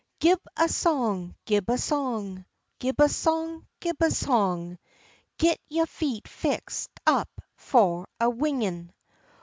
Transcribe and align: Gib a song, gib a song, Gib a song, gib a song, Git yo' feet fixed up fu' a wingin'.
Gib 0.19 0.39
a 0.57 0.67
song, 0.67 1.35
gib 1.45 1.69
a 1.69 1.77
song, 1.77 2.43
Gib 2.79 2.99
a 2.99 3.07
song, 3.07 3.67
gib 3.79 3.97
a 4.01 4.09
song, 4.09 4.79
Git 5.37 5.61
yo' 5.69 5.85
feet 5.85 6.27
fixed 6.27 6.89
up 7.05 7.29
fu' 7.55 8.07
a 8.19 8.27
wingin'. 8.27 8.91